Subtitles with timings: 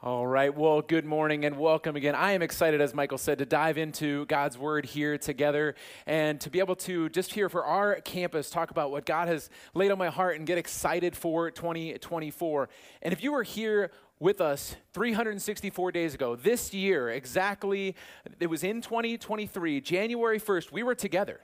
[0.00, 0.56] All right.
[0.56, 2.14] Well, good morning and welcome again.
[2.14, 5.74] I am excited, as Michael said, to dive into God's Word here together
[6.06, 9.50] and to be able to just here for our campus talk about what God has
[9.74, 12.68] laid on my heart and get excited for 2024.
[13.02, 13.90] And if you were here
[14.20, 17.96] with us 364 days ago, this year, exactly,
[18.38, 21.40] it was in 2023, January 1st, we were together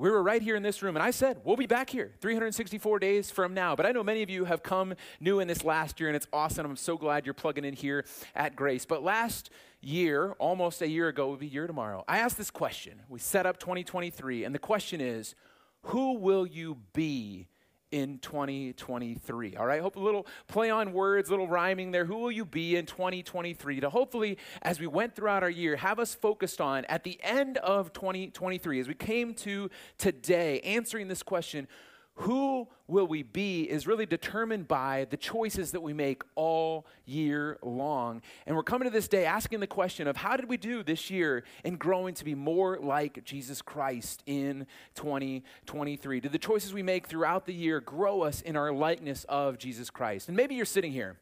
[0.00, 2.98] we were right here in this room, and I said, We'll be back here 364
[3.00, 3.76] days from now.
[3.76, 6.26] But I know many of you have come new in this last year, and it's
[6.32, 6.64] awesome.
[6.64, 8.86] I'm so glad you're plugging in here at Grace.
[8.86, 9.50] But last
[9.82, 13.02] year, almost a year ago, will be year tomorrow, I asked this question.
[13.10, 15.34] We set up 2023, and the question is,
[15.82, 17.48] Who will you be
[17.92, 19.56] in 2023.
[19.56, 22.04] All right, hope a little play on words, little rhyming there.
[22.04, 23.80] Who will you be in 2023?
[23.80, 27.58] To hopefully, as we went throughout our year, have us focused on at the end
[27.58, 31.66] of 2023, as we came to today, answering this question
[32.14, 37.58] who will we be is really determined by the choices that we make all year
[37.62, 38.20] long.
[38.46, 41.10] And we're coming to this day asking the question of how did we do this
[41.10, 46.20] year in growing to be more like Jesus Christ in 2023?
[46.20, 49.88] Did the choices we make throughout the year grow us in our likeness of Jesus
[49.88, 50.28] Christ?
[50.28, 51.16] And maybe you're sitting here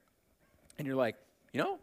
[0.79, 1.17] and you're like,
[1.53, 1.79] you know,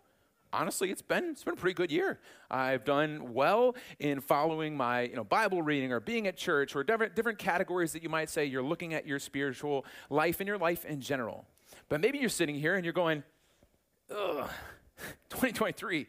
[0.55, 2.19] honestly, it's been it's been a pretty good year.
[2.49, 6.83] I've done well in following my you know Bible reading or being at church or
[6.83, 10.57] different different categories that you might say you're looking at your spiritual life and your
[10.57, 11.45] life in general.
[11.89, 13.23] But maybe you're sitting here and you're going,
[14.09, 14.49] ugh,
[15.29, 16.07] 2023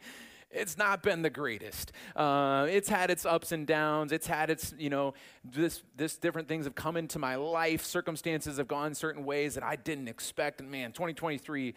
[0.49, 1.93] it's not been the greatest.
[2.15, 4.13] Uh, it's had its ups and downs.
[4.13, 7.85] It's had its, you know, this, this different things have come into my life.
[7.85, 10.61] Circumstances have gone certain ways that I didn't expect.
[10.61, 11.75] And man, 2023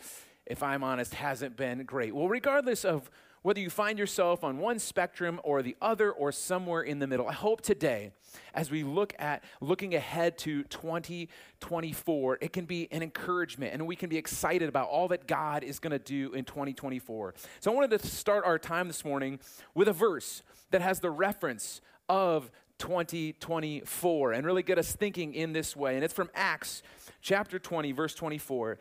[0.50, 2.14] if I'm honest, hasn't been great.
[2.14, 3.10] Well, regardless of
[3.42, 7.28] whether you find yourself on one spectrum or the other or somewhere in the middle,
[7.28, 8.12] I hope today,
[8.54, 13.96] as we look at looking ahead to 2024, it can be an encouragement and we
[13.96, 17.36] can be excited about all that God is going to do in 2024.
[17.62, 19.40] So I wanted to start our time this morning
[19.74, 20.42] with a verse
[20.72, 25.96] that has the reference of 2024 and really get us thinking in this way.
[25.96, 26.82] And it's from Acts
[27.22, 28.80] chapter 20, verse 24.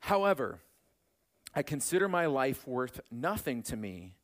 [0.00, 0.60] However,
[1.54, 4.16] I consider my life worth nothing to me.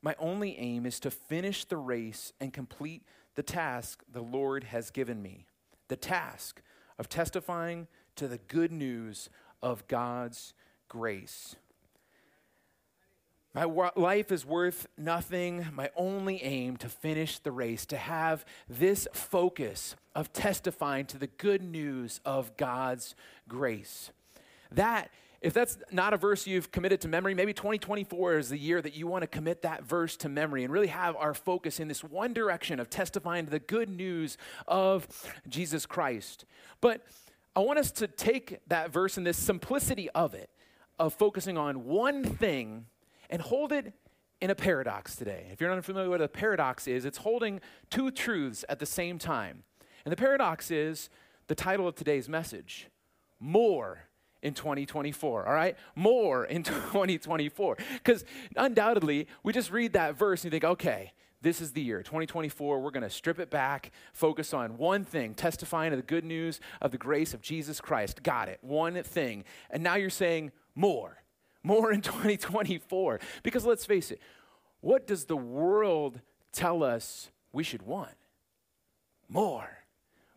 [0.00, 3.02] My only aim is to finish the race and complete
[3.34, 5.46] the task the Lord has given me
[5.88, 6.60] the task
[6.98, 9.30] of testifying to the good news
[9.62, 10.52] of God's
[10.88, 11.56] grace.
[13.54, 13.64] My
[13.96, 15.66] life is worth nothing.
[15.72, 21.26] My only aim to finish the race, to have this focus of testifying to the
[21.26, 23.14] good news of God's
[23.48, 24.10] grace.
[24.70, 25.10] That
[25.40, 28.94] if that's not a verse you've committed to memory, maybe 2024 is the year that
[28.96, 32.02] you want to commit that verse to memory and really have our focus in this
[32.02, 35.06] one direction of testifying to the good news of
[35.48, 36.44] Jesus Christ.
[36.80, 37.04] But
[37.54, 40.50] I want us to take that verse and this simplicity of it,
[40.98, 42.86] of focusing on one thing,
[43.30, 43.92] and hold it
[44.40, 45.46] in a paradox today.
[45.52, 47.60] If you're not familiar with what a paradox is, it's holding
[47.90, 49.62] two truths at the same time.
[50.04, 51.10] And the paradox is
[51.46, 52.88] the title of today's message
[53.40, 54.07] more
[54.42, 55.76] in 2024, all right?
[55.94, 57.76] More in 2024.
[57.94, 58.24] Because
[58.56, 62.80] undoubtedly, we just read that verse and you think, okay, this is the year, 2024.
[62.80, 66.60] We're going to strip it back, focus on one thing, testifying to the good news
[66.80, 68.22] of the grace of Jesus Christ.
[68.22, 68.58] Got it.
[68.62, 69.44] One thing.
[69.70, 71.22] And now you're saying more,
[71.62, 73.20] more in 2024.
[73.42, 74.20] Because let's face it,
[74.80, 76.20] what does the world
[76.52, 78.14] tell us we should want?
[79.28, 79.68] More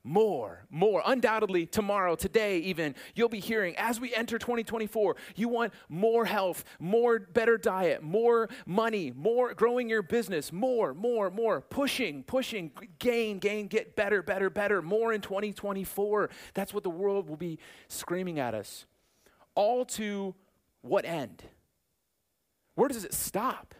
[0.04, 1.04] more, more.
[1.06, 6.64] Undoubtedly, tomorrow, today, even, you'll be hearing as we enter 2024, you want more health,
[6.80, 11.62] more better diet, more money, more growing your business, more, more, more.
[11.62, 16.30] Pushing, pushing, gain, gain, get better, better, better, more in 2024.
[16.54, 18.86] That's what the world will be screaming at us.
[19.54, 20.34] All to
[20.82, 21.44] what end?
[22.74, 23.76] Where does it stop?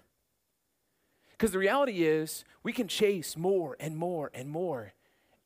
[1.32, 4.94] Because the reality is, we can chase more and more and more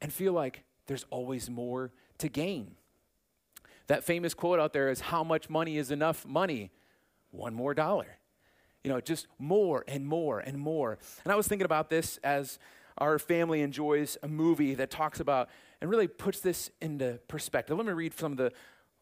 [0.05, 2.75] and feel like there's always more to gain.
[3.88, 6.69] That famous quote out there is how much money is enough money?
[7.31, 8.19] One more dollar.
[8.84, 10.99] You know, just more and more and more.
[11.23, 12.59] And I was thinking about this as
[12.99, 15.49] our family enjoys a movie that talks about
[15.81, 17.75] and really puts this into perspective.
[17.75, 18.52] Let me read some of the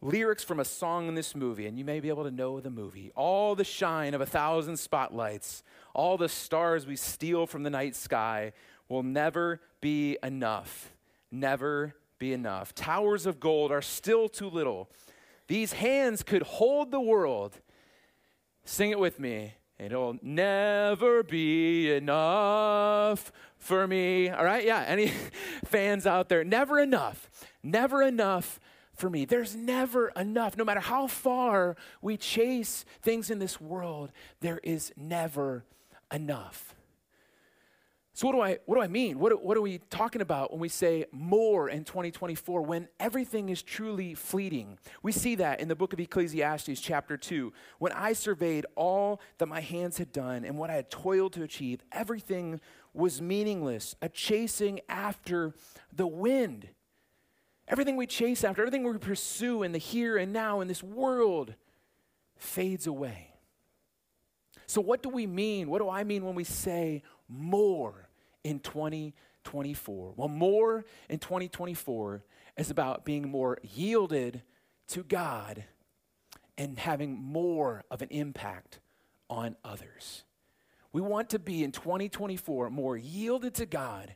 [0.00, 2.70] lyrics from a song in this movie, and you may be able to know the
[2.70, 3.12] movie.
[3.14, 7.94] All the shine of a thousand spotlights, all the stars we steal from the night
[7.94, 8.54] sky
[8.88, 10.93] will never be enough
[11.34, 12.74] never be enough.
[12.74, 14.90] Towers of gold are still too little.
[15.46, 17.60] These hands could hold the world.
[18.64, 19.54] Sing it with me.
[19.78, 24.30] It'll never be enough for me.
[24.30, 24.64] All right?
[24.64, 24.84] Yeah.
[24.86, 25.12] Any
[25.64, 26.44] fans out there?
[26.44, 27.28] Never enough.
[27.62, 28.60] Never enough
[28.94, 29.24] for me.
[29.24, 30.56] There's never enough.
[30.56, 35.64] No matter how far we chase things in this world, there is never
[36.12, 36.74] enough.
[38.16, 39.18] So, what do I, what do I mean?
[39.18, 43.60] What, what are we talking about when we say more in 2024 when everything is
[43.60, 44.78] truly fleeting?
[45.02, 47.52] We see that in the book of Ecclesiastes, chapter 2.
[47.80, 51.42] When I surveyed all that my hands had done and what I had toiled to
[51.42, 52.60] achieve, everything
[52.92, 55.52] was meaningless, a chasing after
[55.92, 56.68] the wind.
[57.66, 61.54] Everything we chase after, everything we pursue in the here and now in this world
[62.36, 63.32] fades away.
[64.66, 65.68] So, what do we mean?
[65.68, 68.03] What do I mean when we say more
[68.44, 70.14] in 2024?
[70.16, 72.22] Well, more in 2024
[72.56, 74.42] is about being more yielded
[74.88, 75.64] to God
[76.56, 78.78] and having more of an impact
[79.28, 80.22] on others.
[80.92, 84.14] We want to be in 2024 more yielded to God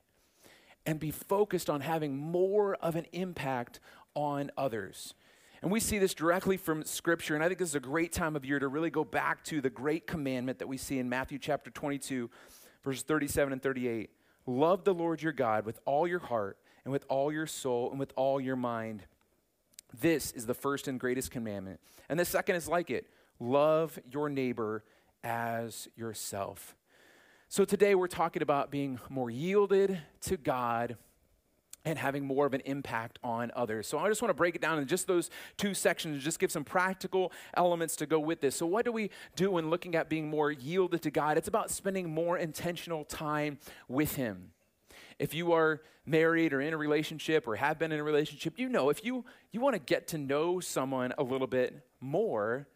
[0.87, 3.81] and be focused on having more of an impact
[4.15, 5.15] on others.
[5.61, 8.37] And we see this directly from Scripture, and I think this is a great time
[8.37, 11.39] of year to really go back to the great commandment that we see in Matthew
[11.39, 12.31] chapter 22,
[12.85, 14.11] verses 37 and 38.
[14.49, 18.01] Love the Lord your God with all your heart, and with all your soul, and
[18.01, 19.05] with all your mind.
[20.01, 21.81] This is the first and greatest commandment.
[22.09, 23.07] And the second is like it
[23.39, 24.85] love your neighbor
[25.23, 26.75] as yourself.
[27.51, 30.97] So today we're talking about being more yielded to God
[31.85, 33.87] and having more of an impact on others.
[33.87, 36.39] So I just want to break it down in just those two sections and just
[36.39, 38.57] give some practical elements to go with this.
[38.57, 41.39] So what do we do when looking at being more yielded to God?
[41.39, 43.59] It's about spending more intentional time
[43.89, 44.51] with him.
[45.19, 48.69] If you are married or in a relationship or have been in a relationship, you
[48.69, 52.69] know if you you want to get to know someone a little bit more,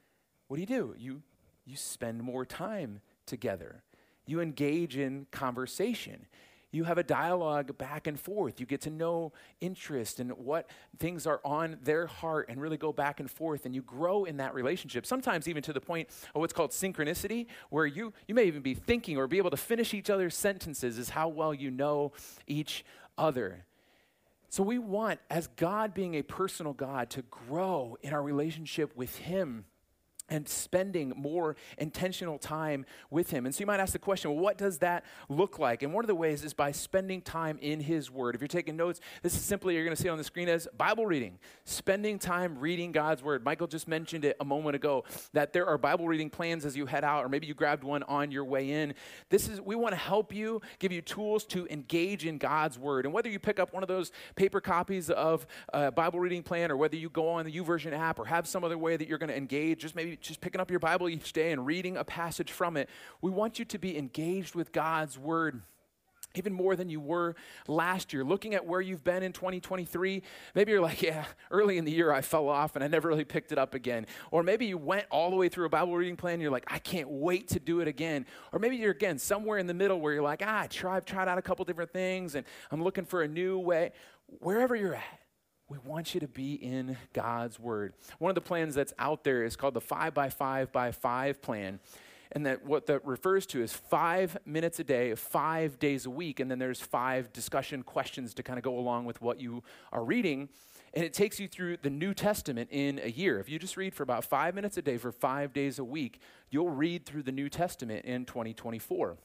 [0.49, 0.95] what do you do?
[0.99, 1.23] You
[1.65, 3.83] you spend more time together
[4.27, 6.27] you engage in conversation.
[6.73, 8.59] You have a dialogue back and forth.
[8.59, 12.93] You get to know interest and what things are on their heart and really go
[12.93, 15.05] back and forth and you grow in that relationship.
[15.05, 18.73] Sometimes even to the point of what's called synchronicity, where you, you may even be
[18.73, 22.13] thinking or be able to finish each other's sentences, is how well you know
[22.47, 22.87] each
[23.19, 23.67] other.
[24.49, 29.17] So we want, as God being a personal God, to grow in our relationship with
[29.17, 29.67] Him
[30.33, 33.45] and spending more intentional time with him.
[33.45, 35.83] And so you might ask the question, well, what does that look like?
[35.83, 38.35] And one of the ways is by spending time in his word.
[38.35, 40.67] If you're taking notes, this is simply you're going to see on the screen as
[40.79, 43.45] Bible reading, spending time reading God's word.
[43.45, 46.87] Michael just mentioned it a moment ago that there are Bible reading plans as you
[46.87, 48.95] head out or maybe you grabbed one on your way in.
[49.29, 53.05] This is we want to help you, give you tools to engage in God's word.
[53.05, 56.71] And whether you pick up one of those paper copies of a Bible reading plan
[56.71, 59.19] or whether you go on the YouVersion app or have some other way that you're
[59.19, 62.05] going to engage, just maybe just picking up your Bible each day and reading a
[62.05, 62.89] passage from it.
[63.21, 65.63] We want you to be engaged with God's Word
[66.35, 67.35] even more than you were
[67.69, 68.25] last year.
[68.25, 70.23] Looking at where you've been in 2023,
[70.55, 73.25] maybe you're like, yeah, early in the year I fell off and I never really
[73.25, 74.07] picked it up again.
[74.31, 76.73] Or maybe you went all the way through a Bible reading plan and you're like,
[76.73, 78.27] I can't wait to do it again.
[78.53, 81.39] Or maybe you're again somewhere in the middle where you're like, ah, I've tried out
[81.39, 83.93] a couple different things and I'm looking for a new way.
[84.39, 85.21] Wherever you're at,
[85.73, 87.95] we want you to be in God's Word.
[88.19, 91.41] One of the plans that's out there is called the 5 by 5 by 5
[91.41, 91.81] plan.
[92.33, 96.41] And that what that refers to is five minutes a day, five days a week,
[96.41, 100.05] and then there's five discussion questions to kind of go along with what you are
[100.05, 100.51] reading.
[100.93, 103.41] And it takes you through the New Testament in a year.
[103.41, 106.21] If you just read for about five minutes a day for five days a week,
[106.51, 109.17] you'll read through the New Testament in 2024.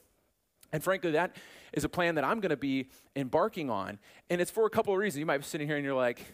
[0.72, 1.36] And frankly, that
[1.72, 3.98] is a plan that I'm going to be embarking on.
[4.30, 5.20] And it's for a couple of reasons.
[5.20, 6.24] You might be sitting here and you're like,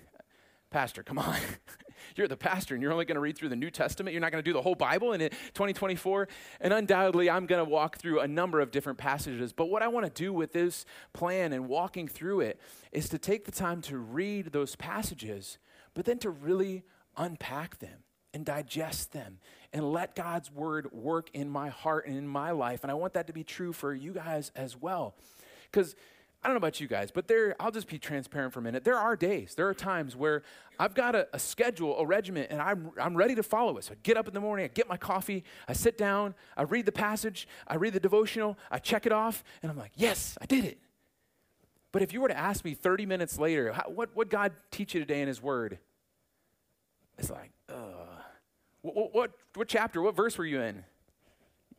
[0.71, 1.39] Pastor, come on.
[2.17, 4.13] you're the pastor and you're only going to read through the New Testament.
[4.13, 6.29] You're not going to do the whole Bible in 2024.
[6.61, 9.53] And undoubtedly, I'm going to walk through a number of different passages.
[9.53, 12.61] But what I want to do with this plan and walking through it
[12.93, 15.59] is to take the time to read those passages,
[15.95, 16.83] but then to really
[17.17, 18.04] unpack them
[18.35, 19.39] and digest them
[19.73, 22.81] and let God's word work in my heart and in my life.
[22.83, 25.15] And I want that to be true for you guys as well.
[25.71, 25.97] Because
[26.43, 28.85] I don't know about you guys, but there, I'll just be transparent for a minute.
[28.85, 30.43] There are days, there are times where
[30.79, 33.85] I've got a, a, schedule, a regiment, and I'm, I'm ready to follow it.
[33.85, 36.65] So I get up in the morning, I get my coffee, I sit down, I
[36.65, 40.37] read the passage, I read the devotional, I check it off, and I'm like, yes,
[40.43, 40.79] I did it.
[41.93, 44.93] But if you were to ask me 30 minutes later, how, what would God teach
[44.95, 45.79] you today in His Word?
[47.17, 48.21] It's like, uh,
[48.85, 50.85] what, what, what chapter, what verse were you in?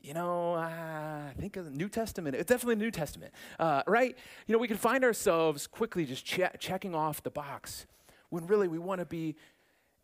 [0.05, 2.35] you know, I think of the New Testament.
[2.35, 4.15] It's definitely the New Testament, uh, right?
[4.45, 7.88] You know, we can find ourselves quickly just che- checking off the box
[8.29, 9.35] when really we want to be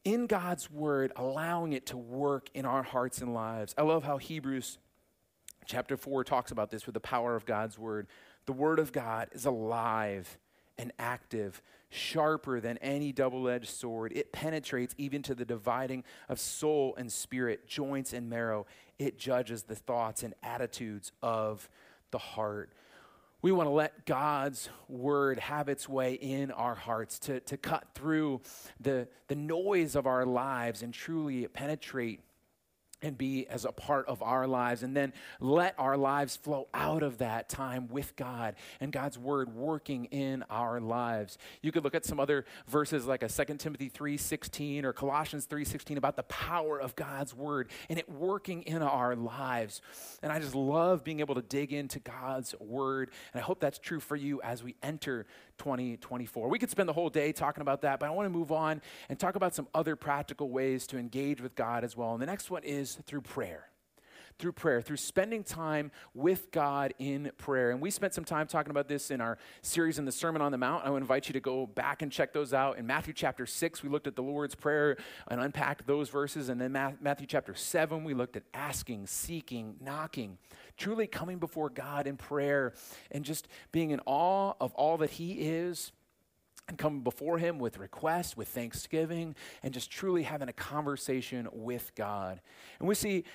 [0.04, 3.76] in God's Word, allowing it to work in our hearts and lives.
[3.78, 4.80] I love how Hebrews
[5.66, 8.08] chapter 4 talks about this with the power of God's Word.
[8.48, 10.40] The Word of God is alive
[10.82, 14.12] and active, sharper than any double edged sword.
[14.16, 18.66] It penetrates even to the dividing of soul and spirit, joints and marrow.
[18.98, 21.70] It judges the thoughts and attitudes of
[22.10, 22.72] the heart.
[23.44, 27.86] We want to let God's word have its way in our hearts to, to cut
[27.94, 28.42] through
[28.80, 32.22] the, the noise of our lives and truly penetrate
[33.02, 37.04] and be as a part of our lives and then let our lives flow out
[37.04, 41.38] of that time with God and God's word working in our lives.
[41.62, 45.98] You could look at some other verses like a 2 Timothy 3:16 or Colossians 3:16
[45.98, 49.82] about the power of God's word and it working in our lives.
[50.22, 53.80] And I just love being able to dig into God's word and I hope that's
[53.80, 55.26] true for you as we enter
[55.62, 56.50] 2024.
[56.50, 58.82] We could spend the whole day talking about that, but I want to move on
[59.10, 62.14] and talk about some other practical ways to engage with God as well.
[62.14, 63.68] And the next one is through prayer
[64.40, 67.70] through prayer, through spending time with God in prayer.
[67.70, 70.52] And we spent some time talking about this in our series in the Sermon on
[70.52, 70.84] the Mount.
[70.84, 72.80] I would invite you to go back and check those out.
[72.80, 76.50] In Matthew chapter 6, we looked at the Lord's Prayer and unpacked those verses.
[76.50, 80.40] And then Matthew chapter 7, we looked at asking, seeking, knocking,
[80.82, 82.74] truly coming before God in prayer
[83.12, 85.92] and just being in awe of all that He is
[86.72, 91.92] and coming before him with requests, with thanksgiving, and just truly having a conversation with
[91.96, 92.40] God.
[92.80, 93.26] And we see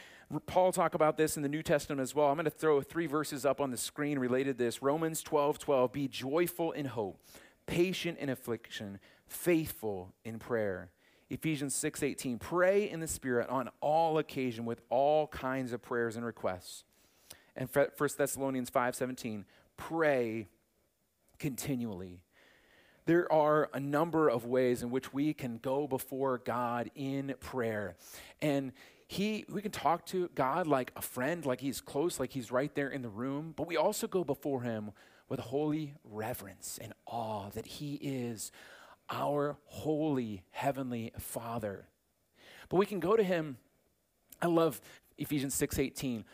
[0.46, 2.28] Paul talk about this in the New Testament as well.
[2.28, 4.80] I'm going to throw three verses up on the screen related to this.
[4.80, 5.92] Romans 12, 12.
[5.92, 7.20] Be joyful in hope,
[7.66, 10.90] patient in affliction, faithful in prayer.
[11.28, 12.38] Ephesians 6, 18.
[12.38, 16.84] Pray in the Spirit on all occasion with all kinds of prayers and requests.
[17.56, 19.44] And 1 Thessalonians 5:17,
[19.76, 20.48] Pray
[21.38, 22.22] continually.
[23.06, 27.96] There are a number of ways in which we can go before God in prayer.
[28.42, 28.72] And
[29.06, 32.74] he we can talk to God like a friend, like he's close, like he's right
[32.74, 34.90] there in the room, but we also go before him
[35.28, 38.50] with holy reverence and awe that he is
[39.08, 41.86] our holy heavenly Father.
[42.68, 43.58] But we can go to him
[44.42, 44.80] I love
[45.16, 46.24] Ephesians 6:18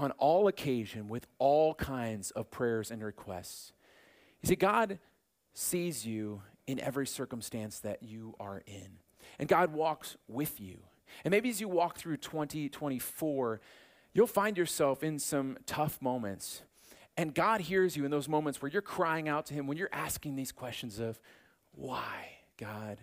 [0.00, 3.72] on all occasion with all kinds of prayers and requests.
[4.40, 4.98] You see God
[5.52, 8.98] sees you in every circumstance that you are in.
[9.38, 10.78] And God walks with you.
[11.22, 13.60] And maybe as you walk through 2024,
[14.14, 16.62] you'll find yourself in some tough moments.
[17.18, 19.90] And God hears you in those moments where you're crying out to Him, when you're
[19.92, 21.20] asking these questions of,
[21.72, 22.96] why, God?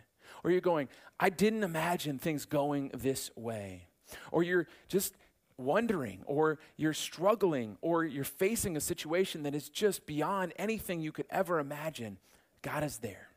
[0.44, 0.88] Or you're going,
[1.20, 3.90] I didn't imagine things going this way.
[4.32, 5.14] Or you're just
[5.58, 11.12] wondering, or you're struggling, or you're facing a situation that is just beyond anything you
[11.12, 12.18] could ever imagine.
[12.62, 13.30] God is there.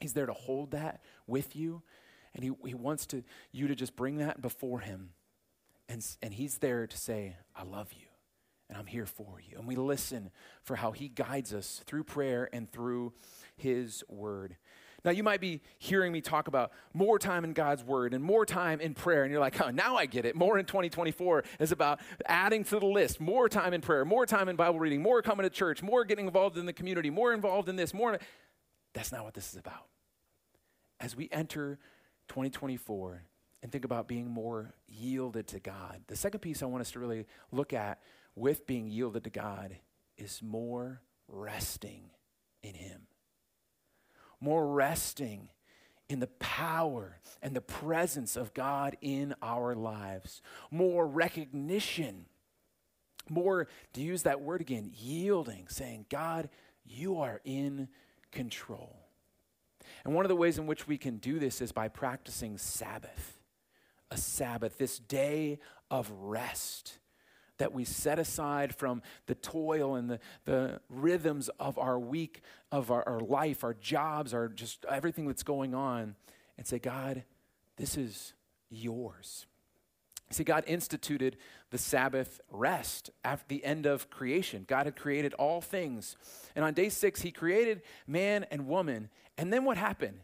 [0.00, 1.82] He's there to hold that with you
[2.34, 3.22] and he, he wants to,
[3.52, 5.10] you to just bring that before him.
[5.88, 8.06] And, and he's there to say, I love you
[8.68, 9.58] and I'm here for you.
[9.58, 10.30] And we listen
[10.62, 13.12] for how he guides us through prayer and through
[13.56, 14.56] his word.
[15.04, 18.44] Now, you might be hearing me talk about more time in God's word and more
[18.44, 20.36] time in prayer, and you're like, oh, now I get it.
[20.36, 24.48] More in 2024 is about adding to the list more time in prayer, more time
[24.48, 27.68] in Bible reading, more coming to church, more getting involved in the community, more involved
[27.68, 28.18] in this, more.
[28.92, 29.86] That's not what this is about.
[30.98, 31.78] As we enter
[32.28, 33.24] 2024
[33.62, 36.00] and think about being more yielded to God.
[36.06, 38.00] The second piece I want us to really look at
[38.34, 39.76] with being yielded to God
[40.16, 42.10] is more resting
[42.62, 43.06] in Him.
[44.40, 45.48] More resting
[46.08, 50.42] in the power and the presence of God in our lives.
[50.70, 52.26] More recognition.
[53.28, 56.48] More, to use that word again, yielding, saying, God,
[56.84, 57.88] you are in
[58.32, 58.96] control.
[60.04, 63.40] And one of the ways in which we can do this is by practicing Sabbath,
[64.10, 65.58] a Sabbath, this day
[65.90, 66.99] of rest
[67.60, 72.40] that we set aside from the toil and the, the rhythms of our week,
[72.72, 76.16] of our, our life, our jobs, our just everything that's going on,
[76.58, 77.22] and say, God,
[77.76, 78.32] this is
[78.70, 79.46] yours.
[80.30, 81.36] See, God instituted
[81.70, 84.64] the Sabbath rest at the end of creation.
[84.66, 86.16] God had created all things.
[86.56, 89.10] And on day six, He created man and woman.
[89.36, 90.20] And then what happened?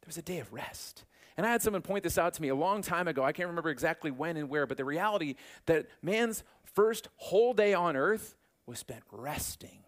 [0.00, 1.04] There was a day of rest.
[1.36, 3.22] And I had someone point this out to me a long time ago.
[3.24, 5.36] I can't remember exactly when and where, but the reality
[5.66, 8.34] that man's first whole day on earth
[8.66, 9.84] was spent resting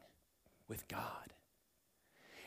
[0.69, 1.35] with God.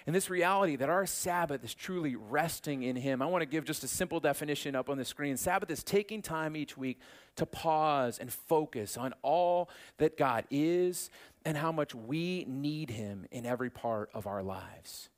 [0.07, 3.21] And this reality that our Sabbath is truly resting in Him.
[3.21, 5.35] I want to give just a simple definition up on the screen.
[5.35, 6.99] Sabbath is taking time each week
[7.35, 11.09] to pause and focus on all that God is
[11.43, 15.09] and how much we need Him in every part of our lives.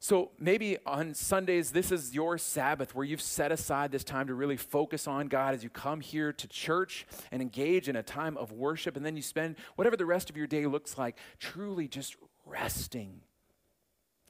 [0.00, 4.34] So maybe on Sundays, this is your Sabbath where you've set aside this time to
[4.34, 8.36] really focus on God as you come here to church and engage in a time
[8.36, 8.96] of worship.
[8.96, 13.22] And then you spend whatever the rest of your day looks like truly just resting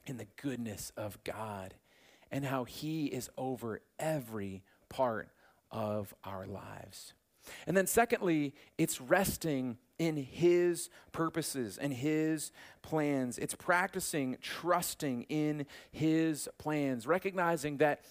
[0.07, 1.75] in the goodness of God
[2.31, 5.29] and how He is over every part
[5.71, 7.13] of our lives.
[7.67, 12.51] And then, secondly, it's resting in His purposes and His
[12.81, 13.37] plans.
[13.37, 18.01] It's practicing trusting in His plans, recognizing that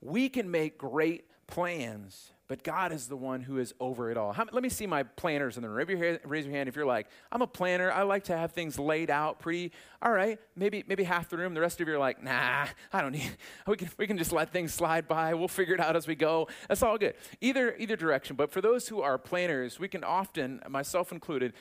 [0.00, 4.32] we can make great plans, but God is the one who is over it all.
[4.32, 5.86] How, let me see my planners in the room.
[6.24, 7.92] Raise your, hand if you're like, I'm a planner.
[7.92, 9.70] I like to have things laid out pretty.
[10.00, 11.52] All right, maybe maybe half the room.
[11.52, 13.36] The rest of you are like, Nah, I don't need.
[13.66, 15.34] We can we can just let things slide by.
[15.34, 16.48] We'll figure it out as we go.
[16.68, 17.14] That's all good.
[17.42, 18.34] Either either direction.
[18.34, 21.52] But for those who are planners, we can often, myself included,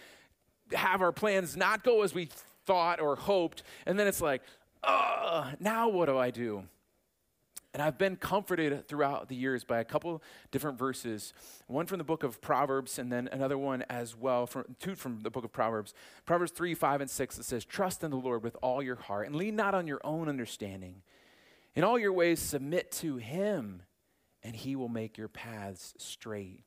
[0.72, 2.30] have our plans not go as we
[2.66, 4.42] thought or hoped, and then it's like,
[4.84, 6.64] uh, now what do I do?
[7.74, 11.34] And I've been comforted throughout the years by a couple different verses.
[11.68, 15.22] One from the book of Proverbs, and then another one as well, from, two from
[15.22, 15.94] the book of Proverbs.
[16.26, 19.28] Proverbs 3, 5, and 6, it says, Trust in the Lord with all your heart,
[19.28, 21.02] and lean not on your own understanding.
[21.74, 23.84] In all your ways, submit to him,
[24.44, 26.66] and he will make your paths straight.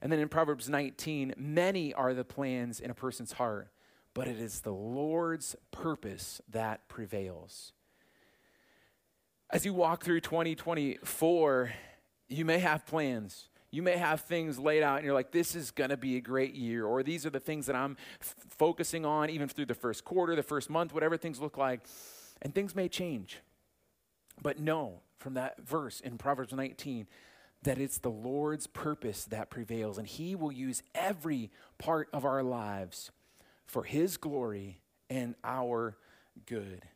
[0.00, 3.68] And then in Proverbs 19, many are the plans in a person's heart,
[4.12, 7.72] but it is the Lord's purpose that prevails.
[9.52, 11.72] As you walk through 2024,
[12.30, 13.48] you may have plans.
[13.70, 16.22] You may have things laid out and you're like, this is going to be a
[16.22, 19.74] great year, or these are the things that I'm f- focusing on, even through the
[19.74, 21.82] first quarter, the first month, whatever things look like.
[22.40, 23.40] And things may change.
[24.40, 27.06] But know from that verse in Proverbs 19
[27.62, 32.42] that it's the Lord's purpose that prevails, and He will use every part of our
[32.42, 33.10] lives
[33.66, 34.80] for His glory
[35.10, 35.98] and our
[36.46, 36.86] good.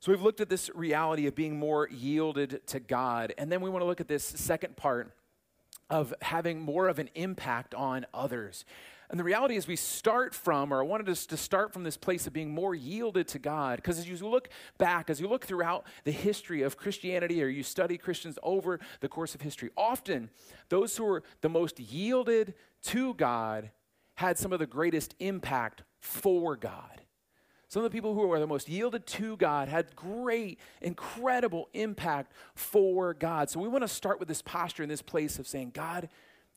[0.00, 3.34] So we've looked at this reality of being more yielded to God.
[3.36, 5.12] And then we want to look at this second part
[5.90, 8.64] of having more of an impact on others.
[9.10, 11.96] And the reality is, we start from, or I wanted us to start from this
[11.96, 13.76] place of being more yielded to God.
[13.76, 17.62] Because as you look back, as you look throughout the history of Christianity, or you
[17.62, 20.28] study Christians over the course of history, often
[20.68, 22.52] those who were the most yielded
[22.82, 23.70] to God
[24.16, 27.00] had some of the greatest impact for God.
[27.68, 32.32] Some of the people who were the most yielded to God had great, incredible impact
[32.54, 33.50] for God.
[33.50, 36.08] So we want to start with this posture in this place of saying, God,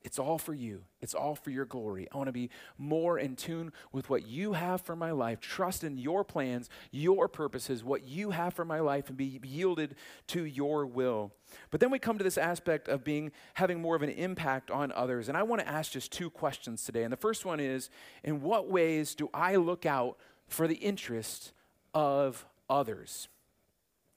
[0.03, 0.83] it's all for you.
[0.99, 2.07] It's all for your glory.
[2.11, 5.83] I want to be more in tune with what you have for my life, trust
[5.83, 9.95] in your plans, your purposes, what you have for my life, and be yielded
[10.27, 11.33] to your will.
[11.69, 14.91] But then we come to this aspect of being having more of an impact on
[14.93, 15.27] others.
[15.27, 17.03] And I want to ask just two questions today.
[17.03, 17.89] And the first one is
[18.23, 20.17] in what ways do I look out
[20.51, 21.53] for the interest
[21.93, 23.27] of others.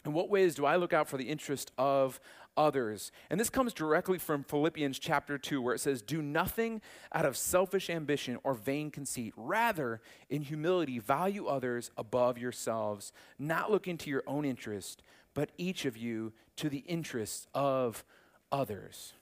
[0.05, 2.20] In what ways do I look out for the interest of
[2.57, 3.11] others?
[3.31, 7.37] And this comes directly from Philippians chapter 2, where it says, Do nothing out of
[7.37, 9.33] selfish ambition or vain conceit.
[9.37, 15.85] Rather, in humility, value others above yourselves, not looking to your own interest, but each
[15.85, 18.05] of you to the interests of
[18.53, 19.14] others.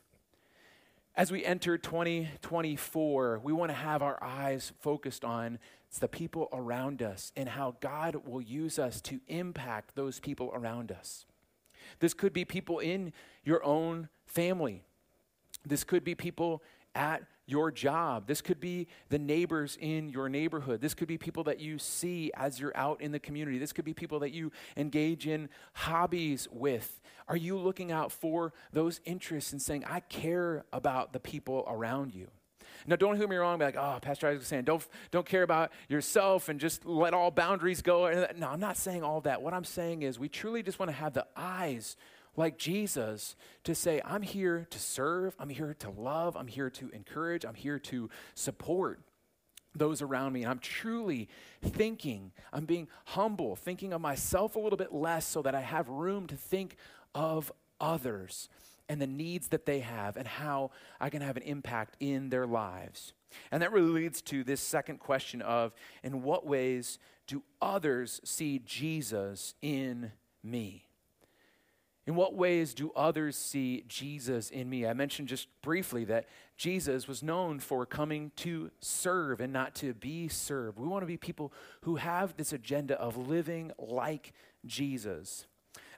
[1.14, 5.58] As we enter 2024, we want to have our eyes focused on
[5.92, 10.50] it's the people around us and how God will use us to impact those people
[10.54, 11.26] around us.
[11.98, 13.12] This could be people in
[13.44, 14.84] your own family.
[15.66, 16.62] This could be people
[16.94, 18.26] at your job.
[18.26, 20.80] This could be the neighbors in your neighborhood.
[20.80, 23.58] This could be people that you see as you're out in the community.
[23.58, 27.02] This could be people that you engage in hobbies with.
[27.28, 32.14] Are you looking out for those interests and saying, I care about the people around
[32.14, 32.28] you?
[32.86, 35.42] Now, don't hear me wrong, be like, oh, Pastor Isaac was saying, don't, don't care
[35.42, 38.26] about yourself and just let all boundaries go.
[38.36, 39.42] No, I'm not saying all that.
[39.42, 41.96] What I'm saying is we truly just want to have the eyes
[42.36, 46.88] like Jesus to say, I'm here to serve, I'm here to love, I'm here to
[46.90, 49.00] encourage, I'm here to support
[49.74, 50.42] those around me.
[50.42, 51.28] And I'm truly
[51.62, 55.88] thinking, I'm being humble, thinking of myself a little bit less so that I have
[55.88, 56.76] room to think
[57.14, 58.48] of others
[58.92, 62.46] and the needs that they have and how I can have an impact in their
[62.46, 63.14] lives.
[63.50, 68.58] And that really leads to this second question of in what ways do others see
[68.58, 70.12] Jesus in
[70.44, 70.84] me?
[72.06, 74.86] In what ways do others see Jesus in me?
[74.86, 76.26] I mentioned just briefly that
[76.58, 80.78] Jesus was known for coming to serve and not to be served.
[80.78, 81.50] We want to be people
[81.80, 84.34] who have this agenda of living like
[84.66, 85.46] Jesus.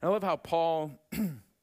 [0.01, 0.93] And I love how Paul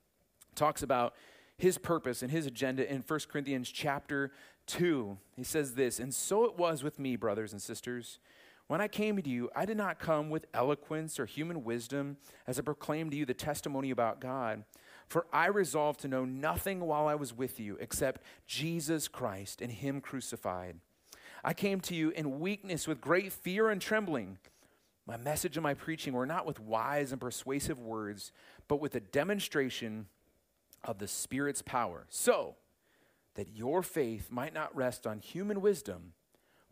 [0.56, 1.14] talks about
[1.58, 4.32] his purpose and his agenda in 1 Corinthians chapter
[4.68, 5.18] 2.
[5.36, 8.20] He says this, and so it was with me, brothers and sisters.
[8.68, 12.58] When I came to you, I did not come with eloquence or human wisdom as
[12.58, 14.64] I proclaimed to you the testimony about God.
[15.08, 19.72] For I resolved to know nothing while I was with you except Jesus Christ and
[19.72, 20.78] Him crucified.
[21.44, 24.38] I came to you in weakness with great fear and trembling.
[25.06, 28.32] my message and my preaching were not with wise and persuasive words,
[28.70, 30.08] but with a demonstration
[30.84, 32.56] of the Spirit's power, so
[33.36, 36.14] that your faith might not rest on human wisdom,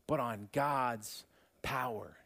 [0.07, 1.25] but on God's
[1.61, 2.17] power.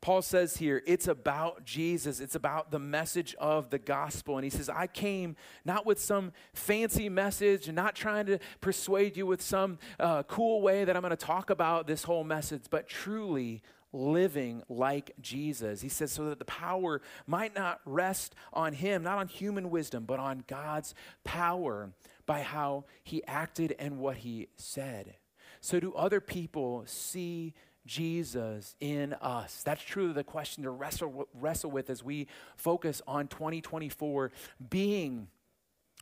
[0.00, 2.20] Paul says here, it's about Jesus.
[2.20, 4.36] It's about the message of the gospel.
[4.36, 9.16] And he says, I came not with some fancy message and not trying to persuade
[9.16, 12.62] you with some uh, cool way that I'm going to talk about this whole message,
[12.70, 13.60] but truly
[13.92, 15.80] living like Jesus.
[15.80, 20.04] He says, so that the power might not rest on him, not on human wisdom,
[20.04, 21.90] but on God's power
[22.26, 25.16] by how he acted and what he said.
[25.60, 27.54] So, do other people see
[27.86, 29.62] Jesus in us?
[29.64, 34.30] That's truly the question to wrestle, wrestle with as we focus on 2024
[34.70, 35.28] being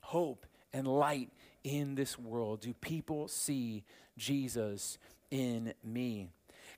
[0.02, 1.30] hope and light
[1.64, 2.60] in this world.
[2.60, 3.84] Do people see
[4.18, 4.98] Jesus
[5.30, 6.28] in me?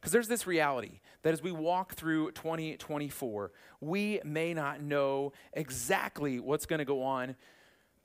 [0.00, 6.38] Because there's this reality that as we walk through 2024, we may not know exactly
[6.38, 7.34] what's going to go on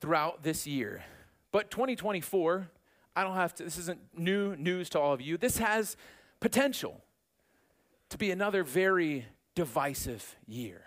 [0.01, 1.03] throughout this year.
[1.51, 2.67] But 2024,
[3.15, 5.37] I don't have to, this isn't new news to all of you.
[5.37, 5.95] This has
[6.39, 7.03] potential
[8.09, 9.25] to be another very
[9.55, 10.81] divisive year.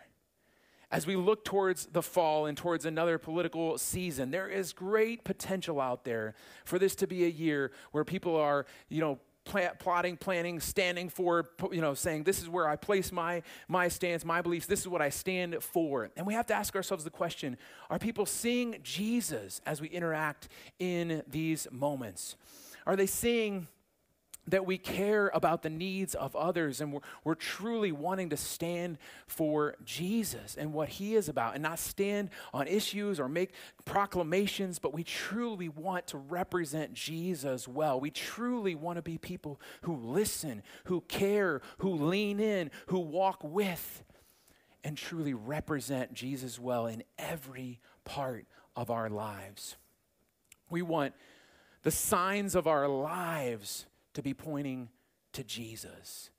[0.90, 5.80] As we look towards the fall and towards another political season, there is great potential
[5.80, 10.60] out there for this to be a year where people are, you know, plotting, planning,
[10.60, 14.66] standing for, you know, saying, this is where I place my, my stance, my beliefs,
[14.66, 16.10] this is what I stand for.
[16.16, 17.56] And we have to ask ourselves the question
[17.88, 22.36] are people seeing Jesus as we interact in these moments?
[22.86, 23.68] Are they seeing
[24.48, 28.98] that we care about the needs of others and we're, we're truly wanting to stand
[29.26, 33.52] for Jesus and what he is about and not stand on issues or make
[33.84, 37.98] proclamations, but we truly want to represent Jesus well.
[37.98, 43.40] We truly want to be people who listen, who care, who lean in, who walk
[43.42, 44.04] with,
[44.84, 49.76] and truly represent Jesus well in every part of our lives.
[50.70, 51.14] We want
[51.82, 54.88] the signs of our lives to be pointing
[55.34, 56.30] to Jesus.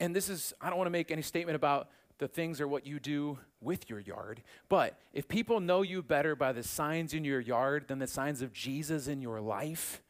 [0.00, 1.88] And this is, I don't want to make any statement about
[2.18, 6.34] the things or what you do with your yard, but if people know you better
[6.34, 10.02] by the signs in your yard than the signs of Jesus in your life,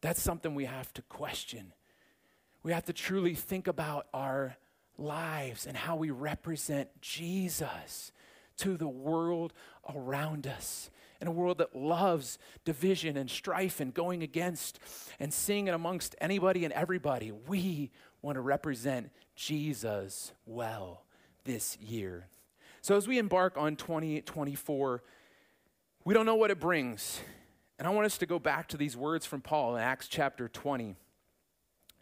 [0.00, 1.74] that's something we have to question.
[2.62, 4.56] We have to truly think about our
[4.96, 8.10] lives and how we represent Jesus
[8.58, 9.52] to the world
[9.94, 14.78] around us in a world that loves division and strife and going against
[15.18, 17.90] and seeing it amongst anybody and everybody, we
[18.22, 21.04] want to represent Jesus well
[21.44, 22.28] this year.
[22.82, 25.02] So, as we embark on 2024,
[26.04, 27.20] we don't know what it brings.
[27.78, 30.48] And I want us to go back to these words from Paul in Acts chapter
[30.48, 30.96] 20.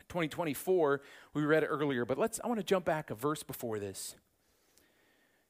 [0.09, 1.01] 2024,
[1.33, 4.15] we read it earlier, but let's I want to jump back a verse before this.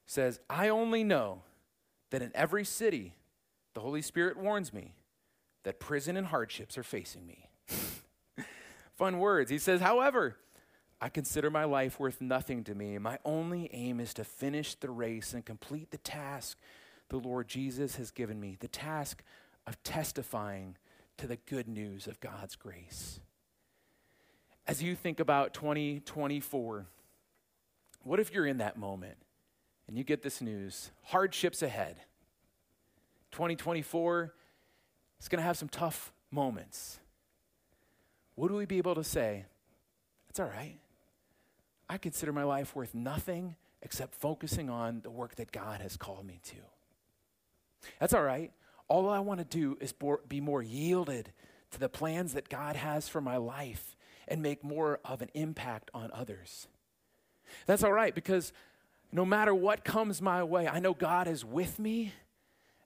[0.07, 1.43] It says, I only know
[2.11, 3.15] that in every city
[3.75, 4.95] the Holy Spirit warns me
[5.65, 7.49] that prison and hardships are facing me.
[8.97, 9.51] Fun words.
[9.51, 10.37] He says, however,
[11.01, 12.97] I consider my life worth nothing to me.
[12.99, 16.59] My only aim is to finish the race and complete the task
[17.09, 19.23] the Lord Jesus has given me the task
[19.67, 20.77] of testifying
[21.19, 23.21] to the good news of God's grace.
[24.67, 26.87] As you think about 2024,
[28.03, 29.17] what if you're in that moment
[29.87, 32.01] and you get this news hardships ahead?
[33.35, 34.33] 2024
[35.21, 37.01] is going to have some tough moments.
[38.37, 39.45] Would we be able to say,
[40.29, 40.79] that's all right?
[41.89, 46.25] I consider my life worth nothing except focusing on the work that God has called
[46.25, 46.57] me to.
[47.99, 48.53] That's all right.
[48.87, 49.93] All I want to do is
[50.29, 51.33] be more yielded
[51.73, 53.97] to the plans that God has for my life
[54.29, 56.69] and make more of an impact on others.
[57.67, 58.53] That's all right because
[59.11, 62.13] no matter what comes my way, I know God is with me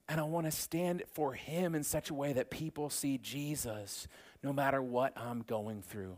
[0.09, 4.07] and I want to stand for him in such a way that people see Jesus
[4.43, 6.17] no matter what I'm going through.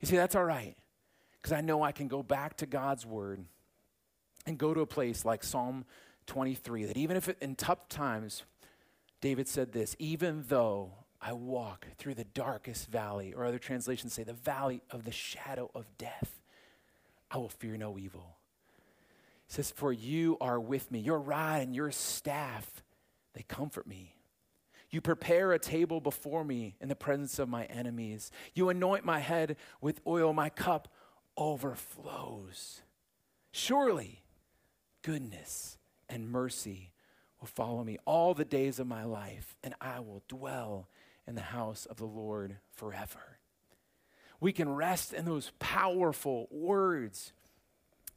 [0.00, 0.76] You see, that's all right,
[1.40, 3.42] because I know I can go back to God's word
[4.44, 5.86] and go to a place like Psalm
[6.26, 8.42] 23 that even if it, in tough times,
[9.22, 14.22] David said this, even though I walk through the darkest valley, or other translations say
[14.22, 16.42] the valley of the shadow of death,
[17.30, 18.36] I will fear no evil
[19.46, 20.98] he says, For you are with me.
[20.98, 22.82] Your rod and your staff,
[23.34, 24.14] they comfort me.
[24.90, 28.30] You prepare a table before me in the presence of my enemies.
[28.54, 30.32] You anoint my head with oil.
[30.32, 30.88] My cup
[31.36, 32.82] overflows.
[33.52, 34.22] Surely
[35.02, 35.78] goodness
[36.08, 36.92] and mercy
[37.40, 40.88] will follow me all the days of my life, and I will dwell
[41.26, 43.38] in the house of the Lord forever.
[44.40, 47.32] We can rest in those powerful words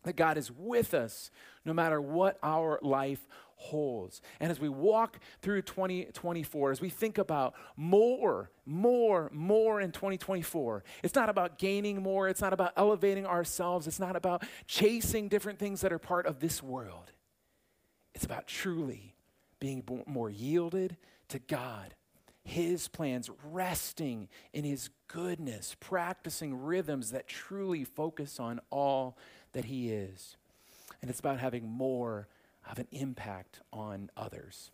[0.03, 1.31] that God is with us
[1.65, 3.27] no matter what our life
[3.59, 4.21] holds.
[4.39, 10.83] And as we walk through 2024, as we think about more, more, more in 2024,
[11.03, 15.59] it's not about gaining more, it's not about elevating ourselves, it's not about chasing different
[15.59, 17.11] things that are part of this world.
[18.15, 19.15] It's about truly
[19.59, 20.95] being more yielded
[21.27, 21.95] to God,
[22.43, 29.17] His plans, resting in His goodness, practicing rhythms that truly focus on all
[29.53, 30.37] that He is.
[31.01, 32.27] And it's about having more
[32.69, 34.71] of an impact on others.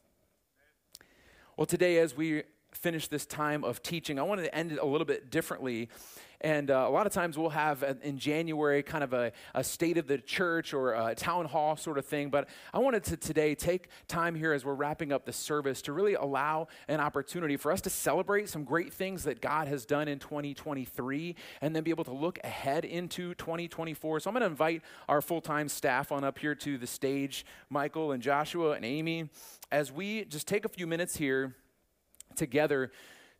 [1.58, 2.44] Well, today, as we
[2.76, 5.90] finish this time of teaching, I wanted to end it a little bit differently
[6.42, 9.98] and uh, a lot of times we'll have in January kind of a, a, state
[9.98, 12.30] of the church or a town hall sort of thing.
[12.30, 15.94] But I wanted to today take time here as we're wrapping up the service to
[15.94, 20.08] really allow an opportunity for us to celebrate some great things that God has done
[20.08, 24.20] in 2023 and then be able to look ahead into 2024.
[24.20, 27.46] So I'm going to invite our full time staff on up here to the stage,
[27.70, 29.30] Michael and Joshua and Amy,
[29.72, 31.56] as we just take a few minutes here
[32.36, 32.92] together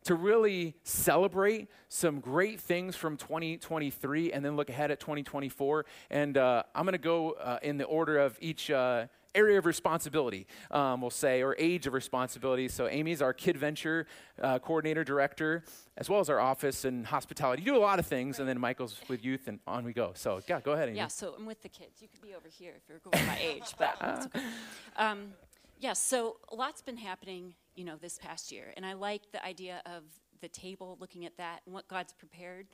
[0.04, 5.84] to really celebrate some great things from 2023 and then look ahead at 2024.
[6.10, 9.66] And uh, I'm going to go uh, in the order of each uh, area of
[9.66, 12.68] responsibility, um, we'll say, or age of responsibility.
[12.68, 14.06] So Amy's our Kid Venture
[14.40, 15.64] uh, coordinator, director,
[15.96, 17.62] as well as our office and hospitality.
[17.62, 20.12] You do a lot of things, and then Michael's with youth, and on we go.
[20.14, 20.88] So yeah, go ahead.
[20.88, 20.98] Amy.
[20.98, 22.00] Yeah, so I'm with the kids.
[22.00, 24.44] You could be over here if you're going by age, but okay.
[24.96, 25.34] Um,
[25.78, 28.72] yeah, so a lot's been happening you know, this past year.
[28.76, 30.02] And I like the idea of
[30.40, 32.66] the table, looking at that and what God's prepared.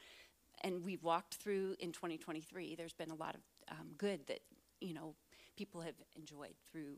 [0.62, 2.76] And we've walked through in 2023.
[2.76, 4.40] There's been a lot of um, good that,
[4.80, 5.14] you know,
[5.56, 6.96] people have enjoyed through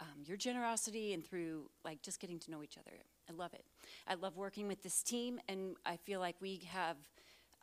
[0.00, 2.96] um, your generosity and through like just getting to know each other.
[3.28, 3.64] I love it.
[4.06, 6.96] I love working with this team, and I feel like we have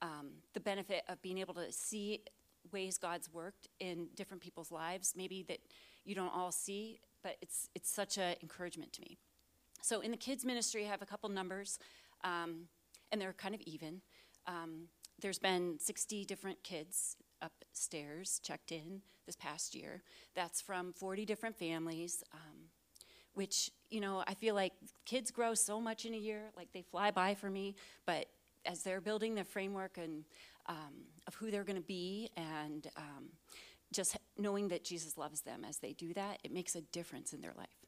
[0.02, 2.22] um, the benefit of being able to see
[2.72, 5.60] ways God's worked in different people's lives, maybe that
[6.04, 9.18] you don't all see, but it's it's such an encouragement to me.
[9.82, 11.80] So in the kids ministry, I have a couple numbers,
[12.24, 12.68] um,
[13.12, 14.02] and they're kind of even.
[14.48, 14.88] Um,
[15.20, 20.02] there's been 60 different kids upstairs checked in this past year.
[20.36, 22.70] That's from 40 different families, um,
[23.34, 24.74] which, you know, I feel like
[25.06, 28.28] kids grow so much in a year, like they fly by for me, but
[28.66, 30.26] as they're building the framework and
[30.68, 33.26] um, of who they're going to be and um,
[33.94, 37.42] just knowing that Jesus loves them as they do that, it makes a difference in
[37.42, 37.85] their life.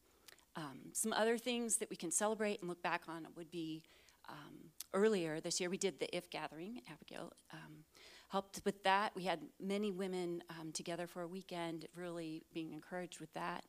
[0.57, 3.83] Um, some other things that we can celebrate and look back on would be
[4.27, 6.81] um, earlier this year we did the If Gathering.
[6.91, 7.83] Abigail um,
[8.29, 9.15] helped with that.
[9.15, 13.65] We had many women um, together for a weekend, really being encouraged with that.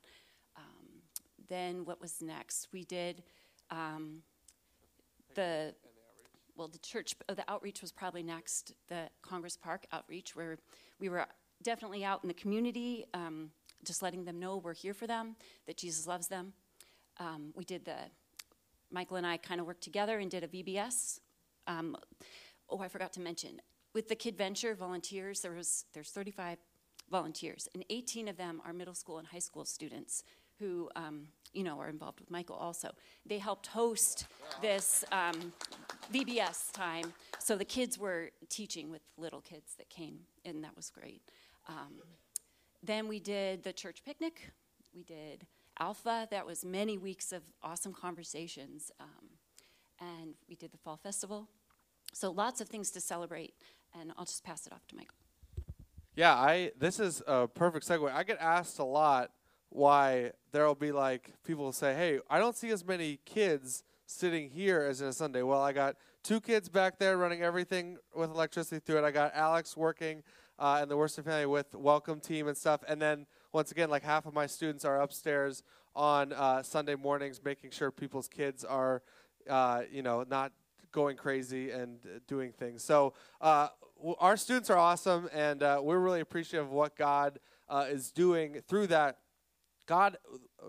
[0.57, 1.03] Um,
[1.47, 2.69] then what was next?
[2.73, 3.23] We did
[3.71, 4.23] um,
[5.35, 5.75] the
[6.57, 8.73] well, the church, oh, the outreach was probably next.
[8.89, 10.59] The Congress Park outreach, where
[10.99, 11.27] we were
[11.63, 13.05] definitely out in the community,
[13.85, 15.37] just letting them know we're here for them,
[15.69, 16.53] that Jesus loves them
[17.19, 17.97] um, we did the,
[18.91, 21.21] Michael and I kind of worked together and did a VBS.
[21.67, 21.97] Um,
[22.71, 23.61] oh, I forgot to mention,
[23.95, 26.59] with the Kid Venture volunteers, there was there's 35
[27.11, 30.23] volunteers, and 18 of them are middle school and high school students
[30.59, 32.91] who, um, you know, are involved with Michael also.
[33.25, 34.27] They helped host
[34.61, 35.53] this um,
[36.13, 40.91] VBS time, so the kids were teaching with little kids that came, and that was
[40.91, 41.23] great.
[41.69, 41.95] Um,
[42.83, 44.51] then we did the church picnic.
[44.95, 45.47] We did
[45.81, 46.27] Alpha.
[46.31, 48.91] That was many weeks of awesome conversations.
[49.01, 49.29] Um,
[50.01, 51.49] and we did the Fall Festival.
[52.13, 53.55] So lots of things to celebrate.
[53.99, 55.15] And I'll just pass it off to Michael.
[56.15, 58.13] Yeah, I this is a perfect segue.
[58.13, 59.31] I get asked a lot
[59.69, 64.51] why there'll be like people will say, "Hey, I don't see as many kids sitting
[64.51, 68.31] here as in a Sunday." Well, I got two kids back there running everything with
[68.31, 69.05] electricity through it.
[69.05, 70.25] I got Alex working
[70.59, 74.03] uh, in the Worcester family with welcome team and stuff, and then once again, like
[74.03, 75.63] half of my students are upstairs
[75.97, 79.03] on uh, Sunday mornings, making sure people's kids are,
[79.49, 80.53] uh, you know, not
[80.93, 82.85] going crazy and uh, doing things.
[82.85, 87.41] So uh, w- our students are awesome, and uh, we're really appreciative of what God
[87.69, 89.19] uh, is doing through that.
[89.87, 90.19] God,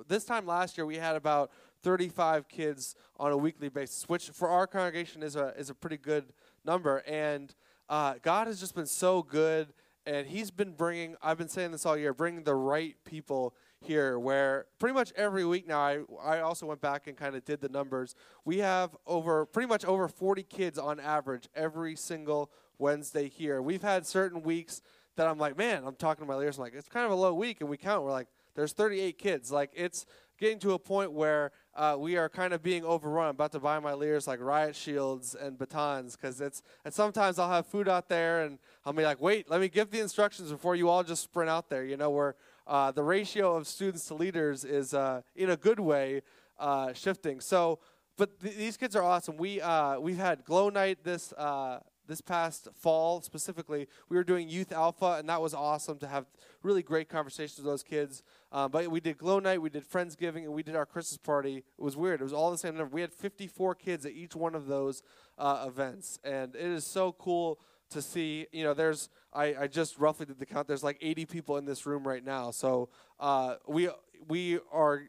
[0.07, 1.51] this time last year we had about
[1.83, 5.97] 35 kids on a weekly basis, which for our congregation is a is a pretty
[5.97, 6.31] good
[6.63, 7.03] number.
[7.05, 7.53] And
[7.89, 9.73] God has just been so good
[10.05, 14.19] and he's been bringing i've been saying this all year bringing the right people here
[14.19, 17.61] where pretty much every week now i, I also went back and kind of did
[17.61, 18.15] the numbers.
[18.45, 23.61] We have over pretty much over 40 kids on average every single wednesday here.
[23.61, 24.81] We've had certain weeks
[25.15, 27.15] that i'm like man i'm talking to my leaders I'm like it's kind of a
[27.15, 28.27] low week and we count we're like
[28.59, 29.51] there's 38 kids.
[29.51, 30.05] Like it's
[30.39, 33.25] getting to a point where uh, we are kind of being overrun.
[33.25, 36.61] I'm about to buy my leaders like riot shields and batons because it's.
[36.85, 39.91] And sometimes I'll have food out there, and I'll be like, "Wait, let me give
[39.91, 43.55] the instructions before you all just sprint out there." You know, where uh, the ratio
[43.55, 46.21] of students to leaders is, uh, in a good way,
[46.57, 47.41] uh, shifting.
[47.41, 47.79] So,
[48.17, 49.37] but th- these kids are awesome.
[49.37, 54.49] We uh, we've had glow night this uh, this past fall specifically, we were doing
[54.49, 56.25] Youth Alpha, and that was awesome to have
[56.63, 58.23] really great conversations with those kids.
[58.51, 61.57] Um, but we did Glow Night, we did Friendsgiving, and we did our Christmas party.
[61.57, 62.19] It was weird.
[62.19, 62.93] It was all the same number.
[62.93, 65.03] We had 54 kids at each one of those
[65.37, 67.59] uh, events, and it is so cool
[67.91, 68.47] to see.
[68.51, 70.67] You know, there's I, I just roughly did the count.
[70.67, 73.89] There's like 80 people in this room right now, so uh, we
[74.27, 75.03] we are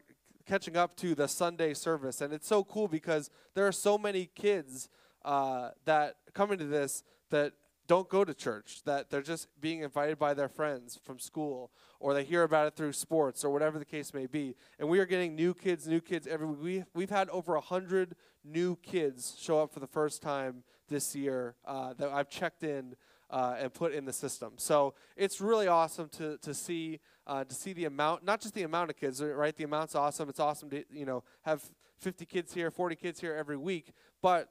[0.45, 4.29] catching up to the Sunday service, and it's so cool because there are so many
[4.35, 4.89] kids
[5.23, 7.53] uh, that come into this that
[7.87, 12.13] don't go to church, that they're just being invited by their friends from school, or
[12.13, 14.55] they hear about it through sports, or whatever the case may be.
[14.79, 16.59] And we are getting new kids, new kids every week.
[16.63, 21.55] We, we've had over 100 new kids show up for the first time this year
[21.65, 22.95] uh, that I've checked in
[23.29, 24.53] uh, and put in the system.
[24.57, 28.63] So it's really awesome to, to see uh, to see the amount, not just the
[28.63, 29.55] amount of kids, right?
[29.55, 30.27] The amount's awesome.
[30.27, 31.61] It's awesome to you know have
[31.99, 34.49] 50 kids here, 40 kids here every week, but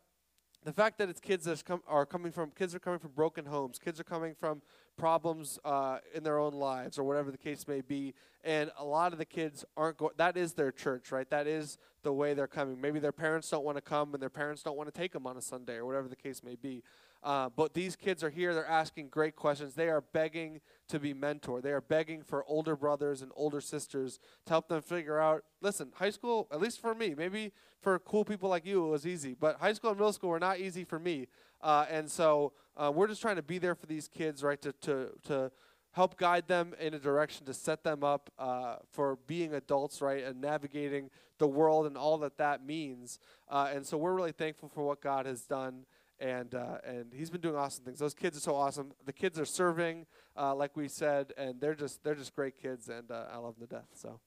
[0.64, 3.79] the fact that it's kids that are coming from kids are coming from broken homes
[3.79, 4.61] kids are coming from
[4.96, 9.12] problems uh, in their own lives or whatever the case may be and a lot
[9.12, 11.29] of the kids aren't going that is their church right?
[11.31, 12.81] That is the way they're coming.
[12.81, 15.27] Maybe their parents don't want to come and their parents don't want to take them
[15.27, 16.83] on a sunday or whatever the case may be
[17.22, 18.54] uh, but these kids are here.
[18.54, 19.74] They're asking great questions.
[19.74, 21.62] They are begging to be mentored.
[21.62, 25.44] They are begging for older brothers and older sisters to help them figure out.
[25.61, 29.06] Listen, high school, at least for me, maybe for cool people like you, it was
[29.06, 29.37] easy.
[29.38, 31.28] But high school and middle school were not easy for me.
[31.61, 34.61] Uh, and so uh, we're just trying to be there for these kids, right?
[34.62, 35.52] To to to
[35.92, 40.24] help guide them in a direction to set them up uh, for being adults, right,
[40.24, 43.18] and navigating the world and all that that means.
[43.48, 45.85] Uh, and so we're really thankful for what God has done
[46.20, 47.98] and uh, and he's been doing awesome things.
[47.98, 48.92] Those kids are so awesome.
[49.04, 50.06] The kids are serving,
[50.37, 53.59] uh, like we said, and they're just they're just great kids, and uh, I love
[53.59, 53.88] them to death.
[53.94, 54.20] So.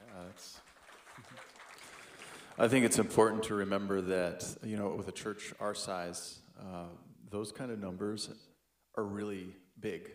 [0.00, 0.14] Yeah.
[2.58, 6.86] I think it's important to remember that you know with a church our size, uh,
[7.30, 8.28] those kind of numbers
[8.96, 10.10] are really big.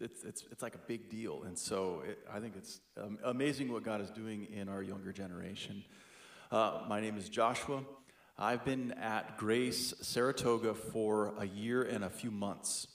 [0.00, 1.42] It's, it's, it's like a big deal.
[1.44, 5.12] And so it, I think it's um, amazing what God is doing in our younger
[5.12, 5.82] generation.
[6.52, 7.82] Uh, my name is Joshua.
[8.40, 12.86] I've been at Grace Saratoga for a year and a few months.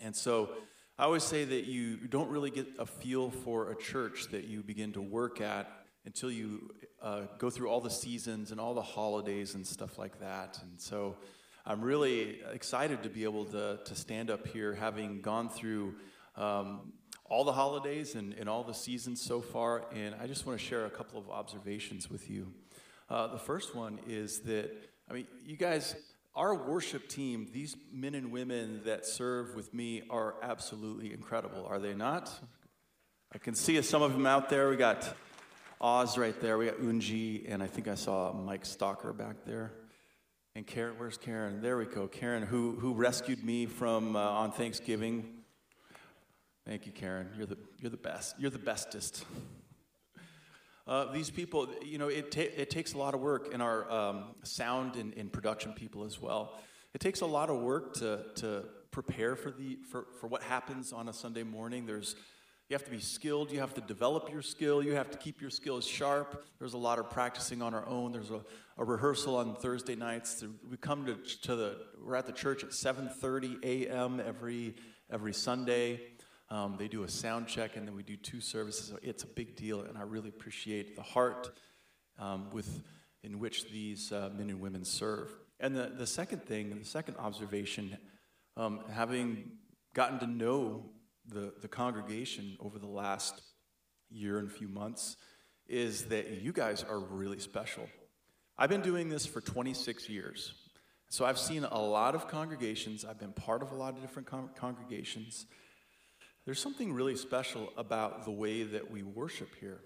[0.00, 0.50] And so
[0.98, 4.64] I always say that you don't really get a feel for a church that you
[4.64, 5.70] begin to work at
[6.04, 10.18] until you uh, go through all the seasons and all the holidays and stuff like
[10.18, 10.58] that.
[10.60, 11.14] And so
[11.64, 15.94] I'm really excited to be able to, to stand up here having gone through
[16.34, 16.92] um,
[17.24, 19.84] all the holidays and, and all the seasons so far.
[19.94, 22.52] And I just want to share a couple of observations with you.
[23.08, 24.70] Uh, the first one is that,
[25.08, 25.94] I mean, you guys,
[26.34, 31.78] our worship team, these men and women that serve with me are absolutely incredible, are
[31.78, 32.30] they not?
[33.32, 34.68] I can see some of them out there.
[34.68, 35.14] We got
[35.80, 36.58] Oz right there.
[36.58, 39.72] We got Unji, and I think I saw Mike Stalker back there.
[40.54, 41.60] And Karen, where's Karen?
[41.60, 42.08] There we go.
[42.08, 45.42] Karen, who, who rescued me from uh, on Thanksgiving.
[46.66, 47.28] Thank you, Karen.
[47.36, 48.36] You're the, you're the best.
[48.38, 49.24] You're the bestest.
[50.86, 53.90] Uh, these people, you know, it, ta- it takes a lot of work in our
[53.90, 56.56] um, sound and, and, production people as well.
[56.94, 60.92] It takes a lot of work to, to prepare for, the, for, for what happens
[60.92, 61.86] on a Sunday morning.
[61.86, 62.14] There's,
[62.68, 65.40] you have to be skilled, you have to develop your skill, you have to keep
[65.40, 66.46] your skills sharp.
[66.60, 68.12] There's a lot of practicing on our own.
[68.12, 68.42] There's a,
[68.78, 70.44] a rehearsal on Thursday nights.
[70.70, 74.22] We come to, to the, we're at the church at 7.30 a.m.
[74.24, 74.76] every,
[75.10, 76.00] every Sunday.
[76.48, 78.88] Um, they do a sound check, and then we do two services.
[78.88, 81.50] So it's a big deal, and I really appreciate the heart
[82.18, 82.82] um, with
[83.22, 85.28] in which these uh, men and women serve.
[85.58, 87.96] And the, the second thing, the second observation,
[88.56, 89.50] um, having
[89.94, 90.84] gotten to know
[91.26, 93.42] the, the congregation over the last
[94.10, 95.16] year and few months,
[95.66, 97.88] is that you guys are really special.
[98.56, 100.54] I've been doing this for 26 years.
[101.08, 103.04] So I've seen a lot of congregations.
[103.04, 105.46] I've been part of a lot of different con- congregations.
[106.46, 109.80] There's something really special about the way that we worship here.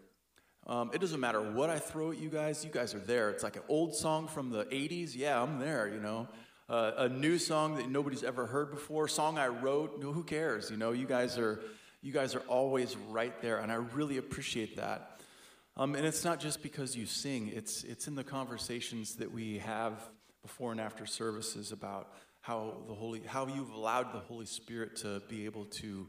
[0.66, 3.30] Um, it doesn't matter what I throw at you guys, you guys are there.
[3.30, 5.16] It's like an old song from the 80s.
[5.16, 6.28] Yeah, I'm there, you know.
[6.68, 10.70] Uh, a new song that nobody's ever heard before, song I wrote, no, who cares?
[10.70, 11.60] You know, you guys are
[12.02, 15.20] you guys are always right there, and I really appreciate that.
[15.76, 19.58] Um, and it's not just because you sing, it's, it's in the conversations that we
[19.58, 20.10] have
[20.42, 25.20] before and after services about how the Holy, how you've allowed the Holy Spirit to
[25.28, 26.08] be able to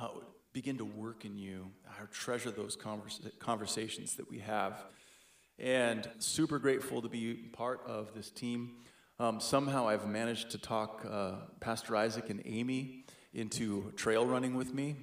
[0.00, 0.08] uh,
[0.52, 1.70] begin to work in you.
[1.86, 4.82] I treasure those converse, conversations that we have.
[5.58, 8.76] And super grateful to be part of this team.
[9.18, 14.72] Um, somehow I've managed to talk uh, Pastor Isaac and Amy into trail running with
[14.72, 14.96] me.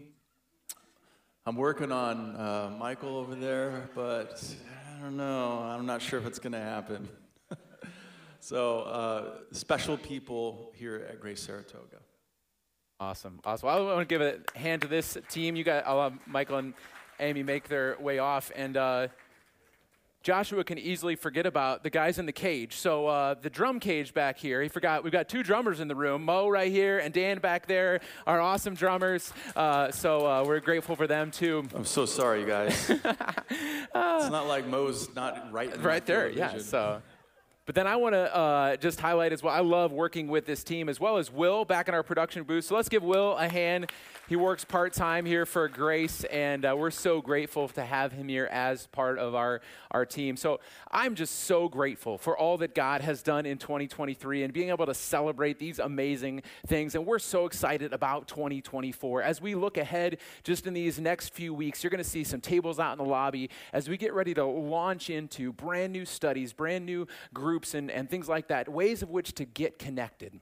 [1.45, 4.43] I'm working on uh, Michael over there, but
[4.97, 5.59] I don't know.
[5.59, 7.07] I'm not sure if it's going to happen.
[8.39, 11.97] so, uh, special people here at Grace Saratoga.
[12.99, 13.67] Awesome, awesome.
[13.67, 15.55] Well, I want to give a hand to this team.
[15.55, 16.73] You got, I'll have Michael and
[17.19, 19.07] Amy make their way off, and uh,
[20.23, 22.75] Joshua can easily forget about the guys in the cage.
[22.75, 25.03] So uh, the drum cage back here, he forgot.
[25.03, 28.41] We've got two drummers in the room, Mo right here and Dan back there, our
[28.41, 29.31] awesome drummers.
[29.55, 31.65] Uh, so uh, we're grateful for them too.
[31.75, 32.89] I'm so sorry, you guys.
[32.89, 35.81] it's not like Mo's not right.
[35.83, 36.57] right there, yeah.
[36.57, 37.01] So.
[37.67, 39.53] But then I want to uh, just highlight as well.
[39.53, 42.63] I love working with this team as well as Will back in our production booth.
[42.63, 43.91] So let's give Will a hand.
[44.29, 48.27] He works part time here for Grace, and uh, we're so grateful to have him
[48.27, 49.61] here as part of our,
[49.91, 50.37] our team.
[50.37, 50.59] So
[50.91, 54.85] I'm just so grateful for all that God has done in 2023 and being able
[54.85, 56.95] to celebrate these amazing things.
[56.95, 59.23] And we're so excited about 2024.
[59.23, 62.41] As we look ahead just in these next few weeks, you're going to see some
[62.41, 66.51] tables out in the lobby as we get ready to launch into brand new studies,
[66.53, 70.39] brand new groups, and, and things like that, ways of which to get connected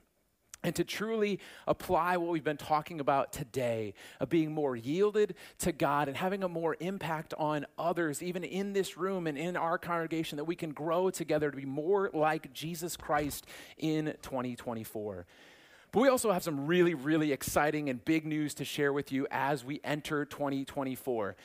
[0.62, 5.70] and to truly apply what we've been talking about today of being more yielded to
[5.70, 9.78] God and having a more impact on others, even in this room and in our
[9.78, 13.46] congregation, that we can grow together to be more like Jesus Christ
[13.78, 15.26] in 2024.
[15.92, 19.26] But we also have some really, really exciting and big news to share with you
[19.30, 21.36] as we enter 2024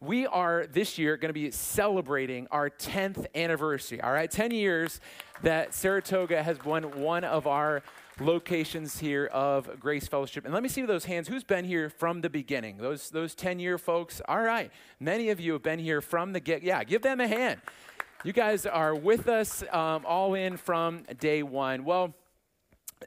[0.00, 4.00] we are this year going to be celebrating our 10th anniversary.
[4.00, 5.00] All right, 10 years
[5.42, 7.82] that Saratoga has won one of our
[8.20, 10.44] locations here of Grace Fellowship.
[10.44, 11.28] And let me see those hands.
[11.28, 12.78] Who's been here from the beginning?
[12.78, 14.20] Those those 10-year folks.
[14.28, 14.70] All right.
[15.00, 16.62] Many of you have been here from the get.
[16.62, 17.60] Yeah, give them a hand.
[18.24, 21.84] You guys are with us um, all in from day one.
[21.84, 22.14] Well,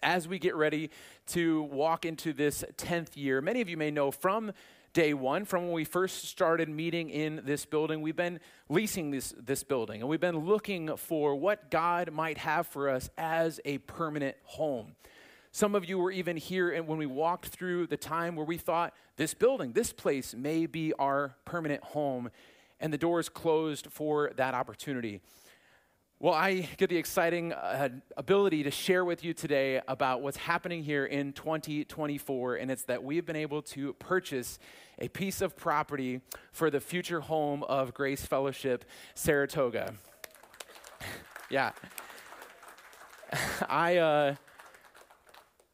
[0.01, 0.89] as we get ready
[1.27, 4.53] to walk into this 10th year, many of you may know from
[4.93, 8.39] day one, from when we first started meeting in this building, we've been
[8.69, 13.09] leasing this, this building and we've been looking for what God might have for us
[13.17, 14.95] as a permanent home.
[15.51, 18.57] Some of you were even here and when we walked through the time where we
[18.57, 22.29] thought this building, this place may be our permanent home,
[22.79, 25.21] and the doors closed for that opportunity.
[26.23, 30.83] Well, I get the exciting uh, ability to share with you today about what's happening
[30.83, 34.59] here in 2024, and it's that we've been able to purchase
[34.99, 39.95] a piece of property for the future home of Grace Fellowship Saratoga.
[41.49, 41.71] yeah.
[43.67, 44.35] I, uh,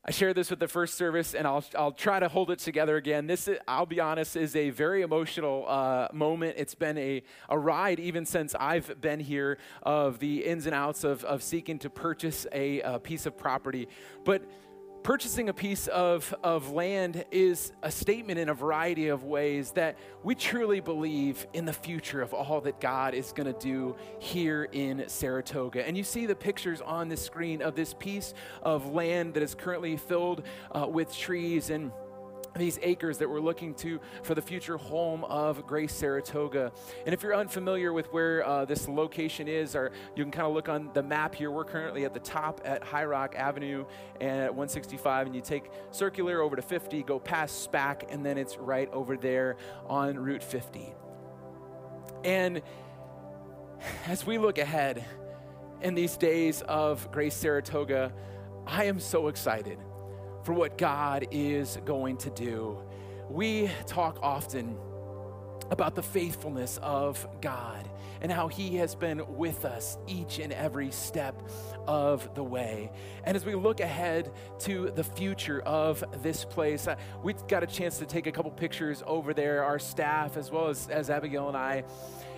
[0.09, 2.95] I shared this with the first service, and I'll, I'll try to hold it together
[2.95, 3.27] again.
[3.27, 6.55] This, is, I'll be honest, is a very emotional uh, moment.
[6.57, 11.03] It's been a, a ride even since I've been here of the ins and outs
[11.03, 13.89] of, of seeking to purchase a, a piece of property.
[14.23, 14.43] But
[15.07, 19.97] purchasing a piece of, of land is a statement in a variety of ways that
[20.21, 24.67] we truly believe in the future of all that God is going to do here
[24.73, 25.87] in Saratoga.
[25.87, 29.55] And you see the pictures on the screen of this piece of land that is
[29.55, 30.43] currently filled
[30.75, 31.93] uh, with trees and
[32.59, 36.71] these acres that we're looking to for the future home of Grace Saratoga.
[37.05, 40.53] And if you're unfamiliar with where uh, this location is, or you can kind of
[40.53, 43.85] look on the map here, we're currently at the top at High Rock Avenue
[44.19, 48.37] and at 165, and you take circular over to 50, go past SPAC, and then
[48.37, 50.93] it's right over there on Route 50.
[52.23, 52.61] And
[54.05, 55.05] as we look ahead
[55.81, 58.11] in these days of Grace Saratoga,
[58.65, 59.77] I am so excited
[60.47, 62.77] for what God is going to do.
[63.29, 64.77] We talk often
[65.71, 67.89] about the faithfulness of God
[68.21, 71.43] and how He has been with us each and every step
[71.85, 72.93] of the way.
[73.25, 77.67] And as we look ahead to the future of this place, uh, we got a
[77.67, 81.49] chance to take a couple pictures over there, our staff, as well as, as Abigail
[81.49, 81.83] and I,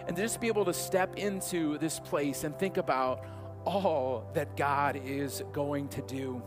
[0.08, 3.24] and to just be able to step into this place and think about
[3.66, 6.42] all that God is going to do.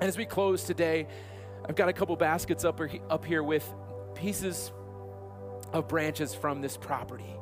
[0.00, 1.08] And as we close today,
[1.68, 2.80] I've got a couple baskets up,
[3.10, 3.68] up here with
[4.14, 4.70] pieces
[5.72, 7.34] of branches from this property.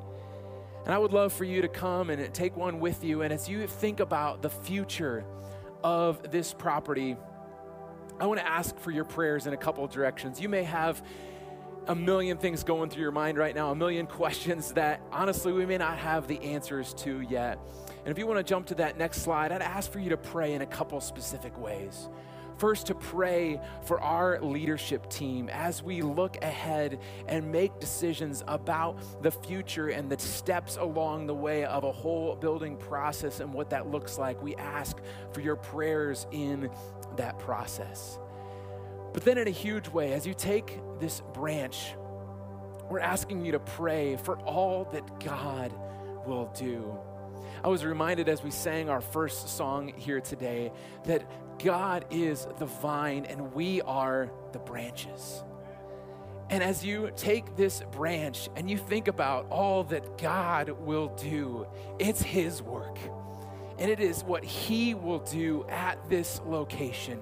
[0.86, 3.22] And I would love for you to come and take one with you.
[3.22, 5.24] And as you think about the future
[5.84, 7.16] of this property,
[8.18, 10.40] I want to ask for your prayers in a couple directions.
[10.40, 11.02] You may have
[11.88, 15.66] a million things going through your mind right now, a million questions that honestly we
[15.66, 17.59] may not have the answers to yet.
[18.04, 20.16] And if you want to jump to that next slide, I'd ask for you to
[20.16, 22.09] pray in a couple specific ways.
[22.59, 26.98] First to pray for our leadership team as we look ahead
[27.28, 32.34] and make decisions about the future and the steps along the way of a whole
[32.36, 34.42] building process and what that looks like.
[34.42, 34.96] We ask
[35.32, 36.70] for your prayers in
[37.16, 38.18] that process.
[39.12, 41.94] But then, in a huge way, as you take this branch,
[42.90, 45.72] we're asking you to pray for all that God
[46.26, 46.98] will do.
[47.64, 50.72] I was reminded as we sang our first song here today
[51.04, 51.28] that
[51.62, 55.42] God is the vine and we are the branches.
[56.48, 61.66] And as you take this branch and you think about all that God will do,
[61.98, 62.98] it's His work.
[63.78, 67.18] And it is what He will do at this location.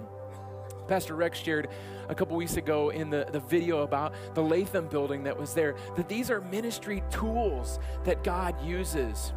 [0.86, 1.68] Pastor Rex shared
[2.10, 5.74] a couple weeks ago in the, the video about the Latham building that was there
[5.96, 9.32] that these are ministry tools that God uses.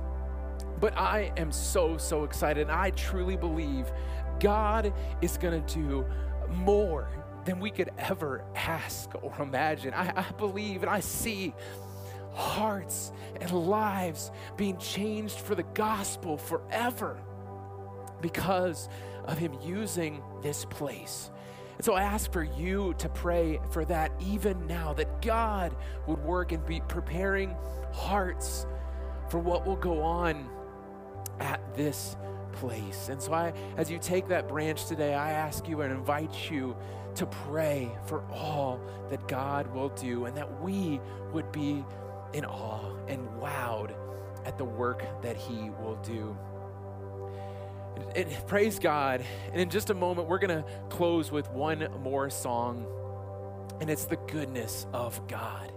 [0.79, 2.63] But I am so, so excited.
[2.63, 3.91] And I truly believe
[4.39, 6.05] God is going to do
[6.49, 7.09] more
[7.45, 9.93] than we could ever ask or imagine.
[9.93, 11.53] I, I believe and I see
[12.33, 13.11] hearts
[13.41, 17.19] and lives being changed for the gospel forever
[18.21, 18.89] because
[19.25, 21.31] of Him using this place.
[21.77, 25.75] And so I ask for you to pray for that even now, that God
[26.07, 27.55] would work and be preparing
[27.93, 28.65] hearts
[29.29, 30.49] for what will go on
[31.39, 32.15] at this
[32.59, 33.09] place.
[33.09, 36.75] And so I as you take that branch today, I ask you and invite you
[37.15, 38.79] to pray for all
[39.09, 40.99] that God will do and that we
[41.33, 41.83] would be
[42.33, 43.95] in awe and wowed
[44.45, 46.37] at the work that he will do.
[48.15, 49.23] And, and praise God.
[49.51, 52.85] And in just a moment, we're going to close with one more song,
[53.81, 55.71] and it's the goodness of God.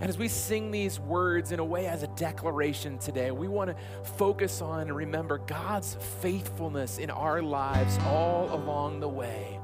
[0.00, 3.70] And as we sing these words in a way as a declaration today, we want
[3.70, 3.76] to
[4.16, 9.58] focus on and remember God's faithfulness in our lives all along the way.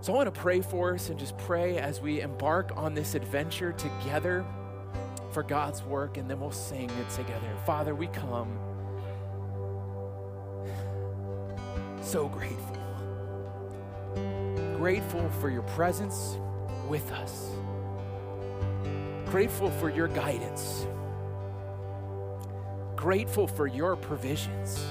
[0.00, 3.14] So I want to pray for us and just pray as we embark on this
[3.14, 4.44] adventure together
[5.32, 7.48] for God's work, and then we'll sing it together.
[7.64, 8.58] Father, we come
[12.02, 12.76] so grateful.
[14.76, 16.38] Grateful for your presence
[16.88, 17.50] with us.
[19.30, 20.86] Grateful for your guidance.
[22.96, 24.84] Grateful for your provisions.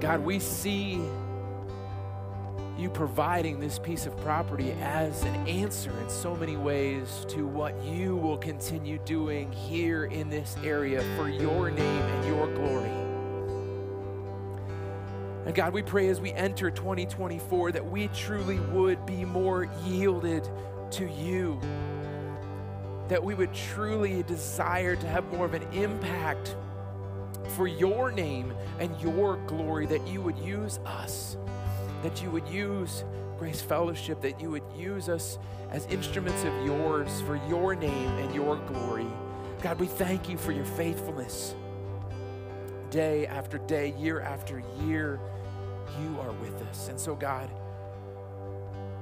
[0.00, 0.98] God, we see
[2.78, 7.78] you providing this piece of property as an answer in so many ways to what
[7.84, 12.88] you will continue doing here in this area for your name and your glory.
[15.44, 20.48] And God, we pray as we enter 2024 that we truly would be more yielded
[20.92, 21.60] to you,
[23.08, 26.56] that we would truly desire to have more of an impact
[27.56, 31.36] for your name and your glory, that you would use us
[32.02, 33.04] that you would use
[33.38, 35.38] Grace Fellowship, that you would use us
[35.70, 39.06] as instruments of yours for your name and your glory.
[39.62, 41.54] God, we thank you for your faithfulness.
[42.90, 45.20] Day after day, year after year,
[46.00, 46.88] you are with us.
[46.88, 47.50] And so, God,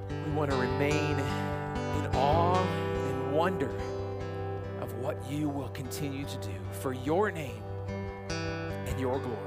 [0.09, 2.61] we want to remain in awe
[3.09, 3.71] and wonder
[5.07, 7.63] what you will continue to do for your name
[8.29, 9.46] and your glory.